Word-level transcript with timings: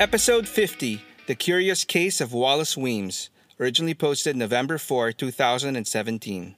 Episode 0.00 0.48
50 0.48 1.00
The 1.28 1.36
Curious 1.36 1.84
Case 1.84 2.20
of 2.20 2.32
Wallace 2.32 2.76
Weems, 2.76 3.30
originally 3.60 3.94
posted 3.94 4.34
November 4.34 4.76
4, 4.76 5.12
2017. 5.12 6.56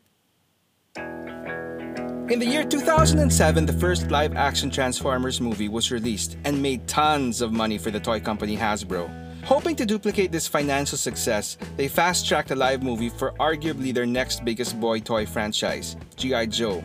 In 0.97 2.39
the 2.39 2.47
year 2.47 2.65
2007, 2.65 3.67
the 3.67 3.75
first 3.75 4.11
live 4.11 4.35
action 4.35 4.71
Transformers 4.71 5.39
movie 5.39 5.69
was 5.69 5.93
released 5.93 6.39
and 6.45 6.63
made 6.63 6.89
tons 6.89 7.43
of 7.43 7.53
money 7.53 7.77
for 7.77 7.91
the 7.91 8.01
toy 8.01 8.21
company 8.21 8.57
Hasbro. 8.57 9.11
Hoping 9.45 9.77
to 9.77 9.85
duplicate 9.85 10.33
this 10.33 10.49
financial 10.49 10.97
success, 10.97 11.59
they 11.77 11.89
fast 11.89 12.27
tracked 12.27 12.53
a 12.53 12.57
live 12.57 12.83
movie 12.83 13.11
for 13.11 13.33
arguably 13.33 13.93
their 13.93 14.07
next 14.07 14.47
biggest 14.47 14.81
boy 14.81 14.99
toy 14.99 15.27
franchise, 15.27 15.95
G.I. 16.17 16.47
Joe. 16.47 16.83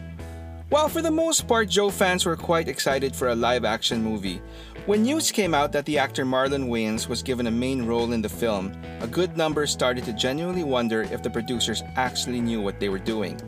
While 0.71 0.87
for 0.87 1.01
the 1.01 1.11
most 1.11 1.49
part, 1.49 1.67
Joe 1.67 1.89
fans 1.89 2.25
were 2.25 2.37
quite 2.37 2.69
excited 2.69 3.13
for 3.13 3.27
a 3.27 3.35
live 3.35 3.65
action 3.65 4.01
movie, 4.01 4.41
when 4.85 5.03
news 5.03 5.31
came 5.31 5.53
out 5.53 5.71
that 5.73 5.85
the 5.85 5.99
actor 5.99 6.25
Marlon 6.25 6.67
Wayans 6.67 7.07
was 7.07 7.21
given 7.21 7.47
a 7.47 7.51
main 7.51 7.85
role 7.85 8.13
in 8.13 8.21
the 8.21 8.29
film, 8.29 8.75
a 8.99 9.07
good 9.07 9.37
number 9.37 9.67
started 9.67 10.05
to 10.05 10.13
genuinely 10.13 10.63
wonder 10.63 11.03
if 11.03 11.21
the 11.21 11.29
producers 11.29 11.83
actually 11.95 12.41
knew 12.41 12.61
what 12.61 12.79
they 12.79 12.89
were 12.89 12.99
doing. 12.99 13.39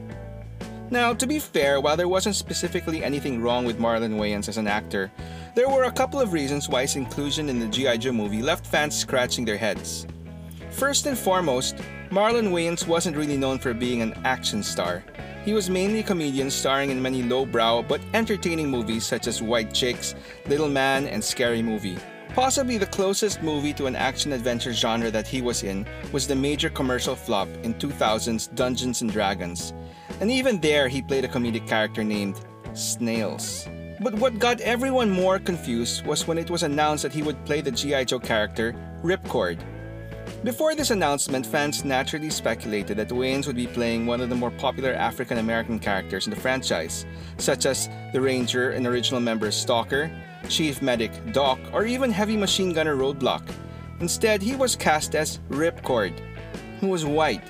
Now, 0.92 1.12
to 1.14 1.26
be 1.26 1.40
fair, 1.40 1.82
while 1.82 1.98
there 1.98 2.08
wasn't 2.08 2.36
specifically 2.36 3.04
anything 3.04 3.42
wrong 3.42 3.66
with 3.66 3.80
Marlon 3.80 4.20
Wayans 4.20 4.48
as 4.48 4.58
an 4.58 4.68
actor, 4.68 5.12
there 5.56 5.70
were 5.70 5.86
a 5.86 5.92
couple 5.92 6.20
of 6.20 6.34
reasons 6.34 6.70
why 6.70 6.82
his 6.82 6.96
inclusion 6.96 7.50
in 7.50 7.60
the 7.60 7.68
G.I. 7.68 7.98
Joe 7.98 8.12
movie 8.12 8.44
left 8.44 8.68
fans 8.68 8.96
scratching 8.96 9.44
their 9.44 9.58
heads. 9.58 10.06
First 10.70 11.08
and 11.08 11.18
foremost, 11.18 11.78
Marlon 12.14 12.52
Wayans 12.52 12.86
wasn't 12.86 13.18
really 13.18 13.38
known 13.38 13.58
for 13.58 13.74
being 13.74 14.04
an 14.04 14.14
action 14.24 14.62
star. 14.62 15.04
He 15.44 15.54
was 15.56 15.68
mainly 15.68 16.02
a 16.02 16.04
comedian 16.04 16.52
starring 16.52 16.92
in 16.92 17.02
many 17.02 17.24
lowbrow 17.24 17.82
but 17.82 18.02
entertaining 18.14 18.70
movies 18.70 19.04
such 19.04 19.26
as 19.26 19.42
White 19.42 19.74
Chicks, 19.74 20.14
Little 20.46 20.70
Man, 20.70 21.08
and 21.08 21.24
Scary 21.24 21.64
Movie. 21.64 21.98
Possibly 22.36 22.78
the 22.78 22.86
closest 22.86 23.42
movie 23.42 23.74
to 23.74 23.88
an 23.88 23.96
action 23.96 24.32
adventure 24.32 24.74
genre 24.74 25.10
that 25.10 25.26
he 25.26 25.42
was 25.42 25.64
in 25.64 25.88
was 26.12 26.28
the 26.28 26.36
major 26.36 26.70
commercial 26.70 27.16
flop 27.16 27.48
in 27.64 27.74
2000's 27.74 28.46
Dungeons 28.46 29.02
and 29.02 29.12
Dragons 29.12 29.74
and 30.22 30.30
even 30.30 30.62
there 30.62 30.88
he 30.88 31.02
played 31.02 31.26
a 31.26 31.28
comedic 31.28 31.68
character 31.68 32.04
named 32.04 32.40
Snails. 32.74 33.68
But 34.02 34.14
what 34.14 34.38
got 34.38 34.62
everyone 34.62 35.10
more 35.10 35.40
confused 35.40 36.06
was 36.06 36.28
when 36.28 36.38
it 36.38 36.52
was 36.52 36.62
announced 36.62 37.02
that 37.02 37.14
he 37.14 37.24
would 37.24 37.44
play 37.46 37.62
the 37.62 37.72
G.I. 37.72 38.04
Joe 38.04 38.20
character 38.20 38.76
Ripcord. 39.02 39.58
Before 40.44 40.76
this 40.76 40.92
announcement, 40.92 41.46
fans 41.46 41.86
naturally 41.86 42.30
speculated 42.30 42.98
that 42.98 43.10
Wayans 43.10 43.48
would 43.48 43.56
be 43.56 43.68
playing 43.68 44.06
one 44.06 44.22
of 44.22 44.30
the 44.30 44.36
more 44.36 44.52
popular 44.52 44.94
African 44.94 45.38
American 45.38 45.80
characters 45.80 46.28
in 46.28 46.34
the 46.34 46.40
franchise, 46.40 47.06
such 47.38 47.66
as 47.66 47.90
the 48.12 48.22
Ranger 48.22 48.72
and 48.72 48.86
original 48.86 49.22
member 49.22 49.52
Stalker, 49.52 50.12
Chief 50.50 50.82
Medic 50.82 51.12
Doc, 51.32 51.60
or 51.72 51.86
even 51.86 52.12
Heavy 52.12 52.38
Machine 52.38 52.74
Gunner 52.74 52.96
Roadblock. 52.96 53.48
Instead, 54.00 54.42
he 54.42 54.56
was 54.56 54.76
cast 54.76 55.16
as 55.16 55.40
Ripcord, 55.50 56.20
who 56.80 56.88
was 56.88 57.06
white 57.06 57.50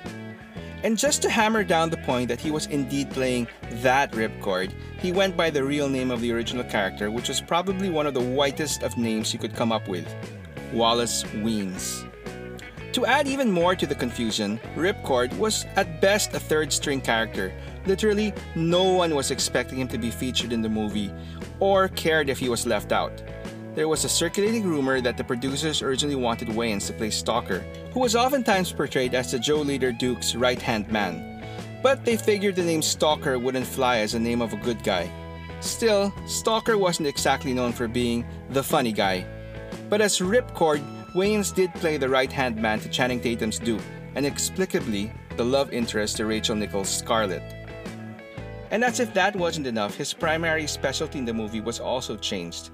and 0.84 0.98
just 0.98 1.22
to 1.22 1.30
hammer 1.30 1.64
down 1.64 1.90
the 1.90 1.98
point 1.98 2.28
that 2.28 2.42
he 2.42 2.52
was 2.52 2.66
indeed 2.68 3.10
playing 3.10 3.48
that 3.82 4.12
ripcord, 4.12 4.74
he 5.00 5.14
went 5.14 5.38
by 5.38 5.50
the 5.50 5.64
real 5.64 5.88
name 5.88 6.12
of 6.12 6.20
the 6.20 6.32
original 6.32 6.66
character, 6.66 7.10
which 7.10 7.30
was 7.30 7.40
probably 7.40 7.90
one 7.90 8.06
of 8.06 8.14
the 8.14 8.22
whitest 8.22 8.84
of 8.84 8.98
names 8.98 9.32
you 9.32 9.40
could 9.40 9.56
come 9.56 9.72
up 9.72 9.88
with 9.88 10.06
Wallace 10.74 11.24
Weems. 11.36 12.04
To 12.94 13.08
add 13.08 13.28
even 13.28 13.50
more 13.50 13.76
to 13.76 13.88
the 13.88 13.96
confusion, 13.96 14.60
Ripcord 14.76 15.36
was 15.40 15.66
at 15.76 16.00
best 16.00 16.36
a 16.36 16.40
third 16.40 16.72
string 16.72 17.02
character. 17.02 17.52
Literally, 17.88 18.32
no 18.56 18.84
one 18.84 19.16
was 19.16 19.32
expecting 19.32 19.80
him 19.80 19.88
to 19.88 19.98
be 19.98 20.12
featured 20.12 20.54
in 20.54 20.62
the 20.62 20.70
movie 20.70 21.12
or 21.60 21.88
cared 21.88 22.30
if 22.30 22.38
he 22.38 22.50
was 22.50 22.68
left 22.68 22.92
out. 22.92 23.12
There 23.74 23.88
was 23.88 24.06
a 24.06 24.10
circulating 24.10 24.64
rumor 24.64 25.02
that 25.02 25.18
the 25.18 25.24
producers 25.24 25.82
originally 25.82 26.16
wanted 26.16 26.50
Wayans 26.50 26.86
to 26.86 26.94
play 26.94 27.10
Stalker, 27.10 27.66
who 27.94 28.02
was 28.02 28.16
oftentimes 28.16 28.72
portrayed 28.72 29.16
as 29.16 29.32
the 29.32 29.40
Joe 29.40 29.62
Leader 29.62 29.92
Duke's 29.92 30.36
right 30.36 30.62
hand 30.62 30.88
man. 30.92 31.44
But 31.82 32.06
they 32.06 32.16
figured 32.16 32.56
the 32.56 32.64
name 32.64 32.84
Stalker 32.84 33.40
wouldn't 33.40 33.66
fly 33.66 33.98
as 33.98 34.14
a 34.14 34.20
name 34.20 34.40
of 34.40 34.54
a 34.54 34.58
good 34.58 34.84
guy. 34.84 35.12
Still, 35.62 36.14
Stalker 36.28 36.78
wasn't 36.78 37.08
exactly 37.08 37.54
known 37.54 37.74
for 37.74 37.88
being 37.88 38.24
the 38.52 38.62
funny 38.62 38.92
guy. 38.92 39.26
But 39.90 40.00
as 40.00 40.20
Ripcord, 40.20 40.84
Wayans 41.14 41.54
did 41.54 41.72
play 41.76 41.98
the 41.98 42.10
right 42.10 42.32
hand 42.32 42.56
man 42.56 42.80
to 42.80 42.90
Channing 42.90 43.20
Tatum's 43.20 43.60
Duke, 43.60 43.84
and 44.16 44.26
inexplicably, 44.26 45.12
the 45.38 45.44
love 45.44 45.72
interest 45.72 46.18
to 46.18 46.26
Rachel 46.26 46.56
Nichols' 46.56 46.90
Scarlett. 46.90 47.44
And 48.72 48.84
as 48.84 49.00
if 49.00 49.14
that 49.14 49.36
wasn't 49.36 49.68
enough, 49.68 49.96
his 49.96 50.12
primary 50.12 50.66
specialty 50.66 51.20
in 51.20 51.26
the 51.26 51.34
movie 51.34 51.62
was 51.62 51.80
also 51.80 52.18
changed. 52.18 52.72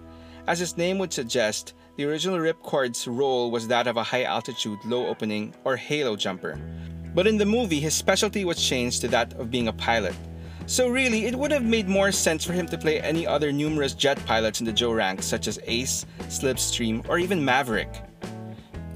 As 0.48 0.58
his 0.58 0.78
name 0.78 0.98
would 1.00 1.12
suggest, 1.12 1.74
the 1.98 2.06
original 2.06 2.40
Ripcord's 2.40 3.06
role 3.10 3.52
was 3.52 3.68
that 3.68 3.88
of 3.88 3.98
a 3.98 4.04
high 4.04 4.24
altitude, 4.24 4.80
low 4.86 5.08
opening, 5.08 5.54
or 5.66 5.76
halo 5.76 6.16
jumper. 6.16 6.58
But 7.14 7.28
in 7.28 7.38
the 7.38 7.46
movie, 7.46 7.82
his 7.82 7.94
specialty 7.94 8.46
was 8.46 8.66
changed 8.66 9.02
to 9.02 9.10
that 9.10 9.34
of 9.34 9.52
being 9.52 9.68
a 9.68 9.74
pilot. 9.74 10.16
So 10.66 10.88
really, 10.88 11.26
it 11.26 11.36
would 11.36 11.52
have 11.52 11.66
made 11.66 11.90
more 11.90 12.14
sense 12.14 12.46
for 12.46 12.54
him 12.54 12.68
to 12.68 12.78
play 12.78 13.02
any 13.02 13.28
other 13.28 13.52
numerous 13.52 13.94
jet 13.94 14.24
pilots 14.26 14.62
in 14.62 14.66
the 14.66 14.72
Joe 14.72 14.94
ranks 14.94 15.26
such 15.26 15.50
as 15.50 15.60
Ace, 15.66 16.06
Slipstream, 16.30 17.06
or 17.10 17.20
even 17.20 17.44
Maverick. 17.44 17.90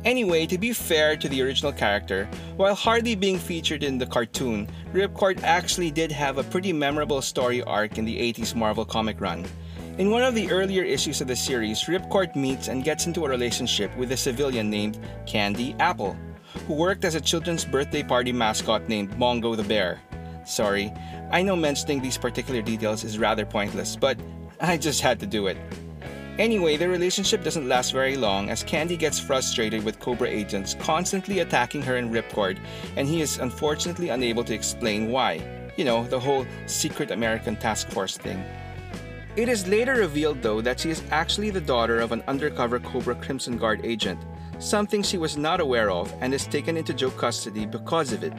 Anyway, 0.05 0.45
to 0.45 0.57
be 0.57 0.73
fair 0.73 1.15
to 1.15 1.29
the 1.29 1.41
original 1.41 1.71
character, 1.71 2.27
while 2.57 2.75
hardly 2.75 3.15
being 3.15 3.39
featured 3.39 3.83
in 3.83 3.97
the 3.97 4.05
cartoon, 4.05 4.67
Ripcord 4.93 5.41
actually 5.43 5.91
did 5.91 6.11
have 6.11 6.37
a 6.37 6.43
pretty 6.43 6.73
memorable 6.73 7.21
story 7.21 7.63
arc 7.63 7.97
in 7.97 8.03
the 8.03 8.17
80s 8.33 8.53
Marvel 8.53 8.83
comic 8.83 9.21
run. 9.21 9.45
In 9.97 10.11
one 10.11 10.23
of 10.23 10.35
the 10.35 10.51
earlier 10.51 10.83
issues 10.83 11.21
of 11.21 11.27
the 11.27 11.35
series, 11.35 11.83
Ripcord 11.83 12.35
meets 12.35 12.67
and 12.67 12.83
gets 12.83 13.07
into 13.07 13.23
a 13.23 13.29
relationship 13.29 13.95
with 13.95 14.11
a 14.11 14.17
civilian 14.17 14.69
named 14.69 14.99
Candy 15.25 15.73
Apple, 15.79 16.17
who 16.67 16.73
worked 16.73 17.05
as 17.05 17.15
a 17.15 17.21
children's 17.21 17.63
birthday 17.63 18.03
party 18.03 18.33
mascot 18.33 18.89
named 18.89 19.17
Bongo 19.17 19.55
the 19.55 19.63
Bear. 19.63 20.01
Sorry, 20.45 20.91
I 21.31 21.43
know 21.43 21.55
mentioning 21.55 22.01
these 22.01 22.17
particular 22.17 22.61
details 22.61 23.05
is 23.05 23.17
rather 23.17 23.45
pointless, 23.45 23.95
but 23.95 24.17
I 24.59 24.77
just 24.77 24.99
had 24.99 25.19
to 25.21 25.25
do 25.25 25.47
it. 25.47 25.57
Anyway, 26.39 26.77
the 26.77 26.89
relationship 26.89 27.43
doesn't 27.43 27.69
last 27.69 27.91
very 27.93 28.17
long 28.17 28.49
as 28.49 28.63
Candy 28.63 28.97
gets 28.97 29.19
frustrated 29.19 29.83
with 29.83 29.99
Cobra 29.99 30.27
agents 30.27 30.75
constantly 30.79 31.39
attacking 31.39 31.83
her 31.83 31.97
and 31.97 32.11
Ripcord, 32.11 32.57
and 32.97 33.07
he 33.07 33.21
is 33.21 33.37
unfortunately 33.37 34.09
unable 34.09 34.43
to 34.45 34.53
explain 34.53 35.11
why. 35.11 35.41
You 35.77 35.85
know, 35.85 36.07
the 36.07 36.19
whole 36.19 36.47
secret 36.65 37.11
American 37.11 37.55
task 37.55 37.89
force 37.89 38.17
thing. 38.17 38.43
It 39.35 39.47
is 39.47 39.67
later 39.67 39.93
revealed, 39.95 40.41
though, 40.41 40.61
that 40.61 40.79
she 40.79 40.89
is 40.89 41.03
actually 41.11 41.51
the 41.51 41.61
daughter 41.61 41.99
of 41.99 42.11
an 42.11 42.23
undercover 42.27 42.79
Cobra 42.79 43.15
Crimson 43.15 43.57
Guard 43.57 43.81
agent, 43.83 44.19
something 44.57 45.03
she 45.03 45.17
was 45.19 45.37
not 45.37 45.59
aware 45.59 45.91
of 45.91 46.11
and 46.19 46.33
is 46.33 46.47
taken 46.47 46.77
into 46.77 46.95
Joe 46.95 47.11
custody 47.11 47.67
because 47.67 48.11
of 48.11 48.23
it. 48.23 48.33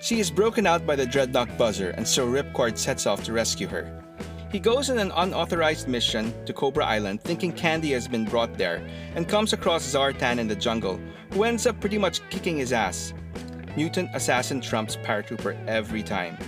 She 0.00 0.20
is 0.20 0.30
broken 0.30 0.66
out 0.66 0.86
by 0.86 0.96
the 0.96 1.06
Dreadnok 1.06 1.56
Buzzer, 1.58 1.90
and 1.90 2.08
so 2.08 2.26
Ripcord 2.26 2.78
sets 2.78 3.06
off 3.06 3.24
to 3.24 3.32
rescue 3.32 3.66
her. 3.68 4.05
He 4.56 4.60
goes 4.60 4.88
on 4.88 4.96
an 4.96 5.12
unauthorized 5.14 5.86
mission 5.86 6.32
to 6.46 6.54
Cobra 6.54 6.86
Island 6.86 7.20
thinking 7.20 7.52
Candy 7.52 7.92
has 7.92 8.08
been 8.08 8.24
brought 8.24 8.56
there 8.56 8.80
and 9.14 9.28
comes 9.28 9.52
across 9.52 9.84
Zartan 9.84 10.38
in 10.38 10.48
the 10.48 10.56
jungle, 10.56 10.98
who 11.34 11.44
ends 11.44 11.66
up 11.66 11.78
pretty 11.78 11.98
much 11.98 12.26
kicking 12.30 12.56
his 12.56 12.72
ass. 12.72 13.12
Mutant 13.76 14.08
assassin 14.14 14.62
trumps 14.62 14.96
paratrooper 14.96 15.62
every 15.68 16.02
time. 16.02 16.38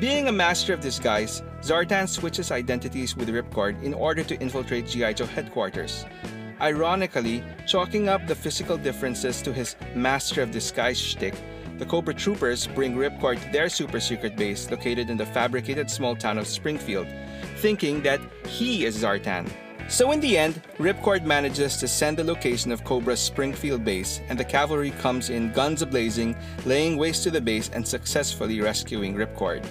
Being 0.00 0.28
a 0.28 0.32
master 0.32 0.72
of 0.72 0.80
disguise, 0.80 1.42
Zartan 1.60 2.08
switches 2.08 2.50
identities 2.50 3.14
with 3.14 3.28
Ripcord 3.28 3.82
in 3.82 3.92
order 3.92 4.24
to 4.24 4.40
infiltrate 4.40 4.86
G.I. 4.86 5.12
Joe 5.12 5.26
headquarters. 5.26 6.06
Ironically, 6.62 7.44
chalking 7.66 8.08
up 8.08 8.26
the 8.26 8.34
physical 8.34 8.78
differences 8.78 9.42
to 9.42 9.52
his 9.52 9.76
Master 9.94 10.40
of 10.40 10.50
Disguise 10.50 10.98
shtick, 10.98 11.34
the 11.78 11.86
Cobra 11.86 12.12
Troopers 12.12 12.66
bring 12.66 12.96
Ripcord 12.96 13.42
to 13.42 13.52
their 13.52 13.68
super 13.68 14.00
secret 14.00 14.36
base 14.36 14.70
located 14.70 15.10
in 15.10 15.16
the 15.16 15.26
fabricated 15.26 15.90
small 15.90 16.16
town 16.16 16.38
of 16.38 16.46
Springfield, 16.46 17.06
thinking 17.56 18.02
that 18.02 18.20
he 18.46 18.84
is 18.84 19.02
Zartan. 19.02 19.48
So 19.88 20.12
in 20.12 20.20
the 20.20 20.36
end, 20.36 20.60
Ripcord 20.78 21.24
manages 21.24 21.76
to 21.78 21.88
send 21.88 22.18
the 22.18 22.24
location 22.24 22.72
of 22.72 22.84
Cobra's 22.84 23.20
Springfield 23.20 23.84
base, 23.84 24.20
and 24.28 24.38
the 24.38 24.44
cavalry 24.44 24.90
comes 24.90 25.30
in 25.30 25.52
guns 25.52 25.82
ablazing, 25.82 26.36
laying 26.66 26.98
waste 26.98 27.22
to 27.22 27.30
the 27.30 27.40
base 27.40 27.70
and 27.72 27.86
successfully 27.86 28.60
rescuing 28.60 29.14
Ripcord. 29.14 29.64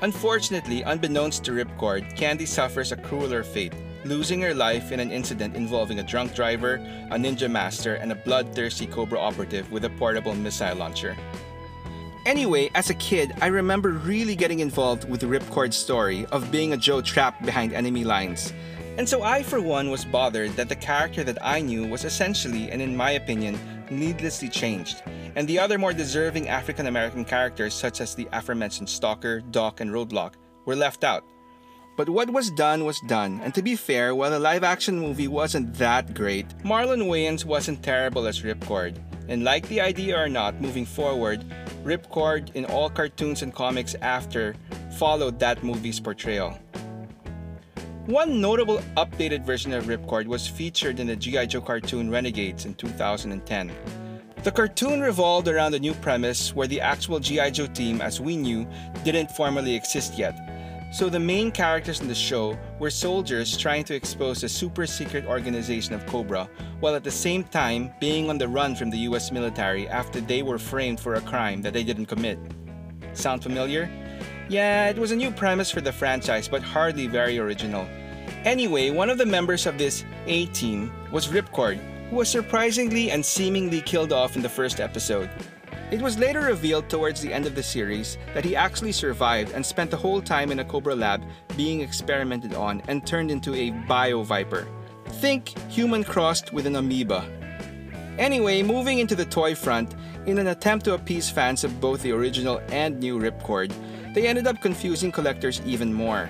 Unfortunately, 0.00 0.82
unbeknownst 0.82 1.44
to 1.44 1.52
Ripcord, 1.52 2.16
Candy 2.16 2.46
suffers 2.46 2.90
a 2.90 2.96
crueler 2.96 3.44
fate, 3.44 3.74
losing 4.04 4.40
her 4.42 4.54
life 4.54 4.92
in 4.92 5.00
an 5.00 5.10
incident 5.10 5.56
involving 5.56 5.98
a 5.98 6.02
drunk 6.02 6.34
driver, 6.34 6.74
a 7.10 7.16
ninja 7.16 7.50
master, 7.50 7.94
and 7.94 8.12
a 8.12 8.14
bloodthirsty 8.14 8.86
Cobra 8.86 9.18
operative 9.18 9.70
with 9.70 9.84
a 9.84 9.90
portable 9.90 10.34
missile 10.34 10.76
launcher. 10.76 11.16
Anyway, 12.26 12.70
as 12.74 12.90
a 12.90 12.94
kid, 12.94 13.32
I 13.40 13.46
remember 13.46 13.90
really 13.90 14.36
getting 14.36 14.60
involved 14.60 15.08
with 15.08 15.22
Ripcord's 15.22 15.76
story 15.76 16.26
of 16.26 16.50
being 16.50 16.72
a 16.72 16.76
Joe 16.76 17.00
trapped 17.00 17.42
behind 17.44 17.72
enemy 17.72 18.04
lines. 18.04 18.52
And 18.98 19.08
so 19.08 19.22
I, 19.22 19.42
for 19.42 19.60
one, 19.60 19.90
was 19.90 20.04
bothered 20.04 20.50
that 20.56 20.68
the 20.68 20.76
character 20.76 21.24
that 21.24 21.38
I 21.40 21.60
knew 21.60 21.86
was 21.86 22.04
essentially, 22.04 22.70
and 22.70 22.82
in 22.82 22.96
my 22.96 23.12
opinion, 23.12 23.58
needlessly 23.90 24.48
changed, 24.48 25.02
and 25.36 25.46
the 25.48 25.58
other 25.58 25.78
more 25.78 25.92
deserving 25.92 26.48
African 26.48 26.86
American 26.86 27.24
characters, 27.24 27.74
such 27.74 28.00
as 28.00 28.14
the 28.14 28.28
aforementioned 28.32 28.88
Stalker, 28.88 29.40
Doc, 29.40 29.80
and 29.80 29.90
Roadblock, 29.90 30.34
were 30.66 30.76
left 30.76 31.04
out. 31.04 31.24
But 31.98 32.08
what 32.08 32.30
was 32.30 32.52
done 32.52 32.84
was 32.84 33.00
done, 33.00 33.40
and 33.42 33.52
to 33.56 33.60
be 33.60 33.74
fair, 33.74 34.14
while 34.14 34.30
the 34.30 34.38
live 34.38 34.62
action 34.62 35.00
movie 35.00 35.26
wasn't 35.26 35.74
that 35.78 36.14
great, 36.14 36.46
Marlon 36.62 37.08
Wayans 37.08 37.44
wasn't 37.44 37.82
terrible 37.82 38.28
as 38.28 38.42
Ripcord. 38.42 38.94
And 39.26 39.42
like 39.42 39.66
the 39.66 39.80
idea 39.80 40.16
or 40.16 40.28
not, 40.28 40.60
moving 40.60 40.86
forward, 40.86 41.44
Ripcord 41.82 42.54
in 42.54 42.66
all 42.66 42.88
cartoons 42.88 43.42
and 43.42 43.52
comics 43.52 43.96
after 44.00 44.54
followed 44.96 45.40
that 45.40 45.64
movie's 45.64 45.98
portrayal. 45.98 46.56
One 48.06 48.40
notable 48.40 48.78
updated 48.96 49.44
version 49.44 49.72
of 49.72 49.86
Ripcord 49.86 50.28
was 50.28 50.46
featured 50.46 51.00
in 51.00 51.08
the 51.08 51.16
G.I. 51.16 51.46
Joe 51.46 51.60
cartoon 51.60 52.12
Renegades 52.12 52.64
in 52.64 52.74
2010. 52.74 53.72
The 54.44 54.52
cartoon 54.52 55.00
revolved 55.00 55.48
around 55.48 55.74
a 55.74 55.80
new 55.80 55.94
premise 55.94 56.54
where 56.54 56.68
the 56.68 56.80
actual 56.80 57.18
G.I. 57.18 57.50
Joe 57.50 57.66
team, 57.66 58.00
as 58.00 58.20
we 58.20 58.36
knew, 58.36 58.68
didn't 59.02 59.32
formally 59.32 59.74
exist 59.74 60.16
yet, 60.16 60.38
so 60.90 61.08
the 61.08 61.20
main 61.20 61.50
characters 61.50 62.00
in 62.00 62.08
the 62.08 62.14
show 62.14 62.58
were 62.78 62.90
soldiers 62.90 63.56
trying 63.56 63.84
to 63.84 63.94
expose 63.94 64.40
the 64.40 64.48
super 64.48 64.86
secret 64.86 65.26
organization 65.26 65.94
of 65.94 66.06
Cobra, 66.06 66.48
while 66.80 66.94
at 66.94 67.04
the 67.04 67.10
same 67.10 67.44
time 67.44 67.92
being 68.00 68.30
on 68.30 68.38
the 68.38 68.48
run 68.48 68.74
from 68.74 68.90
the 68.90 68.98
US 68.98 69.30
military 69.30 69.86
after 69.88 70.20
they 70.20 70.42
were 70.42 70.58
framed 70.58 70.98
for 70.98 71.14
a 71.14 71.20
crime 71.20 71.60
that 71.62 71.72
they 71.72 71.84
didn't 71.84 72.06
commit. 72.06 72.38
Sound 73.12 73.42
familiar? 73.42 73.90
Yeah, 74.48 74.88
it 74.88 74.96
was 74.96 75.10
a 75.10 75.16
new 75.16 75.30
premise 75.30 75.70
for 75.70 75.82
the 75.82 75.92
franchise, 75.92 76.48
but 76.48 76.62
hardly 76.62 77.06
very 77.06 77.38
original. 77.38 77.86
Anyway, 78.44 78.90
one 78.90 79.10
of 79.10 79.18
the 79.18 79.26
members 79.26 79.66
of 79.66 79.76
this 79.76 80.04
A 80.26 80.46
team 80.46 80.90
was 81.12 81.28
Ripcord, 81.28 81.78
who 82.08 82.16
was 82.16 82.30
surprisingly 82.30 83.10
and 83.10 83.24
seemingly 83.24 83.82
killed 83.82 84.12
off 84.12 84.36
in 84.36 84.42
the 84.42 84.48
first 84.48 84.80
episode. 84.80 85.28
It 85.90 86.02
was 86.02 86.18
later 86.18 86.42
revealed 86.42 86.90
towards 86.90 87.22
the 87.22 87.32
end 87.32 87.46
of 87.46 87.54
the 87.54 87.62
series 87.62 88.18
that 88.34 88.44
he 88.44 88.54
actually 88.54 88.92
survived 88.92 89.52
and 89.52 89.64
spent 89.64 89.90
the 89.90 89.96
whole 89.96 90.20
time 90.20 90.52
in 90.52 90.58
a 90.58 90.64
Cobra 90.64 90.94
lab 90.94 91.22
being 91.56 91.80
experimented 91.80 92.52
on 92.52 92.82
and 92.88 93.06
turned 93.06 93.30
into 93.30 93.54
a 93.54 93.70
bio 93.88 94.22
viper. 94.22 94.68
Think 95.22 95.48
human 95.70 96.04
crossed 96.04 96.52
with 96.52 96.66
an 96.66 96.76
amoeba. 96.76 97.24
Anyway, 98.18 98.62
moving 98.62 98.98
into 98.98 99.14
the 99.14 99.24
toy 99.24 99.54
front, 99.54 99.94
in 100.26 100.36
an 100.36 100.48
attempt 100.48 100.84
to 100.84 100.92
appease 100.92 101.30
fans 101.30 101.64
of 101.64 101.80
both 101.80 102.02
the 102.02 102.12
original 102.12 102.60
and 102.68 103.00
new 103.00 103.18
Ripcord, 103.18 103.72
they 104.12 104.26
ended 104.26 104.46
up 104.46 104.60
confusing 104.60 105.10
collectors 105.10 105.62
even 105.64 105.94
more. 105.94 106.28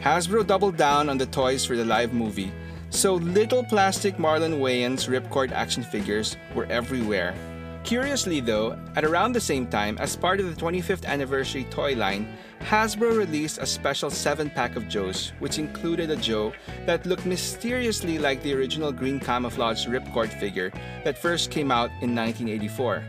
Hasbro 0.00 0.46
doubled 0.46 0.76
down 0.76 1.08
on 1.08 1.18
the 1.18 1.26
toys 1.26 1.64
for 1.64 1.76
the 1.76 1.84
live 1.84 2.12
movie, 2.12 2.52
so 2.90 3.14
little 3.14 3.64
plastic 3.64 4.16
Marlon 4.18 4.60
Wayans 4.60 5.08
Ripcord 5.08 5.50
action 5.50 5.82
figures 5.82 6.36
were 6.54 6.66
everywhere. 6.66 7.34
Curiously 7.84 8.40
though, 8.40 8.78
at 8.94 9.04
around 9.04 9.32
the 9.32 9.40
same 9.40 9.66
time, 9.66 9.98
as 9.98 10.16
part 10.16 10.40
of 10.40 10.46
the 10.48 10.60
25th 10.60 11.04
anniversary 11.04 11.64
toy 11.64 11.94
line, 11.94 12.26
Hasbro 12.60 13.18
released 13.18 13.58
a 13.58 13.66
special 13.66 14.08
7-pack 14.08 14.76
of 14.76 14.88
Joes, 14.88 15.32
which 15.40 15.58
included 15.58 16.10
a 16.10 16.16
Joe 16.16 16.52
that 16.86 17.04
looked 17.06 17.26
mysteriously 17.26 18.18
like 18.18 18.40
the 18.42 18.54
original 18.54 18.92
green 18.92 19.18
camouflage 19.18 19.86
Ripcord 19.86 20.32
figure 20.38 20.72
that 21.04 21.18
first 21.18 21.50
came 21.50 21.72
out 21.72 21.90
in 22.00 22.14
1984. 22.14 23.02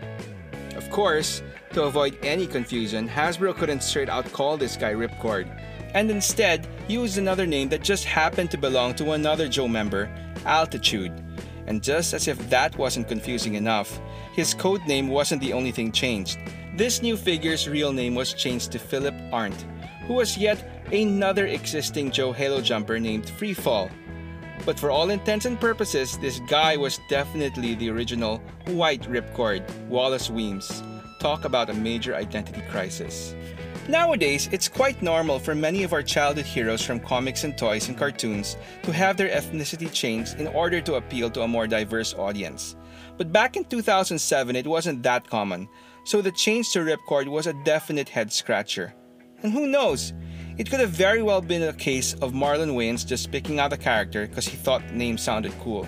Of 0.75 0.89
course, 0.89 1.43
to 1.73 1.83
avoid 1.83 2.17
any 2.23 2.47
confusion, 2.47 3.07
Hasbro 3.07 3.55
couldn't 3.55 3.83
straight 3.83 4.09
out 4.09 4.31
call 4.33 4.57
this 4.57 4.75
guy 4.75 4.93
Ripcord, 4.93 5.47
and 5.93 6.09
instead 6.09 6.67
used 6.87 7.19
another 7.19 7.45
name 7.45 7.69
that 7.69 7.83
just 7.83 8.05
happened 8.05 8.49
to 8.51 8.57
belong 8.57 8.95
to 8.95 9.11
another 9.11 9.47
Joe 9.47 9.67
member, 9.67 10.09
Altitude. 10.45 11.22
And 11.67 11.81
just 11.81 12.13
as 12.13 12.27
if 12.27 12.37
that 12.49 12.77
wasn't 12.77 13.07
confusing 13.07 13.55
enough, 13.55 13.99
his 14.33 14.53
code 14.53 14.85
name 14.85 15.07
wasn't 15.07 15.41
the 15.41 15.53
only 15.53 15.71
thing 15.71 15.91
changed. 15.91 16.37
This 16.75 17.01
new 17.01 17.15
figure's 17.15 17.69
real 17.69 17.93
name 17.93 18.15
was 18.15 18.33
changed 18.33 18.71
to 18.71 18.79
Philip 18.79 19.15
Arndt, 19.31 19.65
who 20.07 20.15
was 20.15 20.37
yet 20.37 20.83
another 20.91 21.47
existing 21.47 22.11
Joe 22.11 22.31
Halo 22.31 22.61
jumper 22.61 22.99
named 22.99 23.25
Freefall. 23.25 23.89
But 24.65 24.79
for 24.79 24.91
all 24.91 25.09
intents 25.09 25.45
and 25.45 25.59
purposes, 25.59 26.17
this 26.17 26.39
guy 26.47 26.77
was 26.77 26.99
definitely 27.09 27.75
the 27.75 27.89
original 27.89 28.41
white 28.67 29.03
ripcord, 29.03 29.63
Wallace 29.87 30.29
Weems. 30.29 30.81
Talk 31.19 31.45
about 31.45 31.69
a 31.69 31.73
major 31.73 32.15
identity 32.15 32.61
crisis. 32.69 33.35
Nowadays, 33.89 34.47
it's 34.53 34.69
quite 34.69 35.01
normal 35.01 35.39
for 35.39 35.53
many 35.53 35.83
of 35.83 35.91
our 35.91 36.01
childhood 36.01 36.45
heroes 36.45 36.81
from 36.81 37.01
comics 37.01 37.43
and 37.43 37.57
toys 37.57 37.89
and 37.89 37.97
cartoons 37.97 38.55
to 38.83 38.93
have 38.93 39.17
their 39.17 39.27
ethnicity 39.27 39.91
changed 39.91 40.39
in 40.39 40.47
order 40.47 40.79
to 40.79 40.95
appeal 40.95 41.29
to 41.31 41.41
a 41.41 41.47
more 41.49 41.67
diverse 41.67 42.13
audience. 42.13 42.77
But 43.17 43.33
back 43.33 43.57
in 43.57 43.65
2007, 43.65 44.55
it 44.55 44.65
wasn't 44.65 45.03
that 45.03 45.29
common, 45.29 45.67
so 46.05 46.21
the 46.21 46.31
change 46.31 46.71
to 46.71 46.79
Ripcord 46.79 47.27
was 47.27 47.45
a 47.45 47.61
definite 47.65 48.07
head 48.07 48.31
scratcher. 48.31 48.93
And 49.41 49.51
who 49.51 49.67
knows? 49.67 50.13
It 50.57 50.69
could 50.69 50.79
have 50.79 50.91
very 50.91 51.21
well 51.21 51.41
been 51.41 51.63
a 51.63 51.73
case 51.73 52.13
of 52.13 52.31
Marlon 52.31 52.75
Wayans 52.75 53.05
just 53.05 53.31
picking 53.31 53.59
out 53.59 53.73
a 53.73 53.77
character 53.77 54.27
because 54.27 54.47
he 54.47 54.55
thought 54.55 54.87
the 54.87 54.93
name 54.93 55.17
sounded 55.17 55.53
cool. 55.59 55.85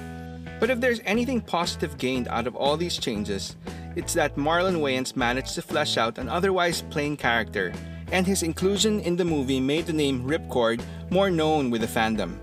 But 0.60 0.70
if 0.70 0.82
there's 0.82 1.02
anything 1.06 1.40
positive 1.40 1.98
gained 1.98 2.28
out 2.28 2.46
of 2.46 2.56
all 2.56 2.76
these 2.76 2.98
changes, 2.98 3.56
it's 3.96 4.14
that 4.14 4.36
Marlon 4.36 4.78
Wayans 4.78 5.16
managed 5.16 5.56
to 5.56 5.62
flesh 5.62 5.98
out 5.98 6.18
an 6.18 6.30
otherwise 6.30 6.82
plain 6.82 7.16
character, 7.18 7.74
and 8.12 8.28
his 8.28 8.44
inclusion 8.44 9.00
in 9.00 9.16
the 9.16 9.26
movie 9.26 9.60
made 9.60 9.86
the 9.86 9.94
name 9.94 10.24
Ripcord 10.24 10.84
more 11.10 11.30
known 11.30 11.70
with 11.70 11.82
the 11.82 11.88
fandom. 11.88 12.38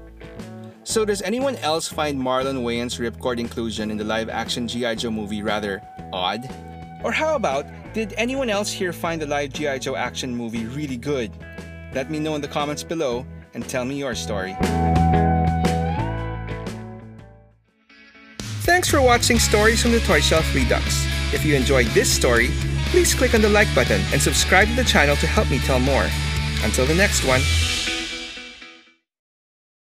So 0.85 1.05
does 1.05 1.23
anyone 1.23 1.57
else 1.57 1.89
find 1.89 2.19
Marlon 2.19 2.63
Wayans' 2.63 2.99
Ripcord 2.99 3.39
inclusion 3.39 3.91
in 3.91 3.97
the 3.97 4.05
live-action 4.05 4.67
G.I. 4.67 4.97
Joe 4.97 5.11
movie 5.11 5.43
rather 5.43 5.81
odd? 6.13 6.43
Or 7.05 7.13
how 7.13 7.37
about, 7.37 7.67
did 7.93 8.15
anyone 8.17 8.51
else 8.51 8.73
here 8.73 8.93
find 8.93 9.23
the 9.23 9.27
live 9.27 9.53
G.I. 9.53 9.79
Joe 9.79 9.97
action 9.97 10.35
movie 10.35 10.65
really 10.67 10.97
good? 10.97 11.31
Let 11.95 12.11
me 12.11 12.19
know 12.19 12.35
in 12.35 12.41
the 12.41 12.49
comments 12.49 12.83
below 12.83 13.27
and 13.55 13.69
tell 13.69 13.85
me 13.85 13.97
your 13.97 14.15
story. 14.15 14.57
Thanks 18.63 18.89
for 18.89 19.01
watching 19.01 19.39
Stories 19.39 19.83
from 19.83 19.93
the 19.93 20.01
Toy 20.01 20.21
Shelf 20.21 20.53
Redux. 20.55 21.07
If 21.33 21.47
you 21.47 21.55
enjoyed 21.55 21.87
this 21.89 22.13
story, 22.13 22.49
please 22.87 23.15
click 23.15 23.35
on 23.35 23.41
the 23.41 23.49
like 23.49 23.75
button 23.75 24.03
and 24.13 24.21
subscribe 24.21 24.69
to 24.69 24.75
the 24.75 24.85
channel 24.85 25.17
to 25.17 25.27
help 25.27 25.51
me 25.51 25.59
tell 25.59 25.81
more. 25.81 26.07
Until 26.63 26.85
the 26.85 26.95
next 26.95 27.25
one, 27.25 27.41